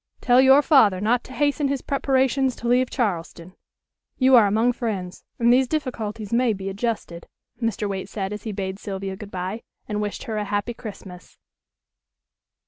"Tell 0.19 0.41
your 0.41 0.63
father 0.63 0.99
not 0.99 1.23
to 1.25 1.31
hasten 1.31 1.67
his 1.67 1.83
preparations 1.83 2.55
to 2.55 2.67
leave 2.67 2.89
Charleston; 2.89 3.55
you 4.17 4.35
are 4.35 4.47
among 4.47 4.73
friends, 4.73 5.23
and 5.37 5.53
these 5.53 5.67
difficulties 5.67 6.33
may 6.33 6.53
be 6.53 6.69
adjusted," 6.69 7.27
Mr. 7.61 7.87
Waite 7.87 8.09
said 8.09 8.33
as 8.33 8.41
he 8.41 8.51
bade 8.51 8.79
Sylvia 8.79 9.15
good 9.15 9.29
bye, 9.29 9.61
and 9.87 10.01
wished 10.01 10.23
her 10.23 10.37
a 10.39 10.45
happy 10.45 10.73
Christmas. 10.73 11.37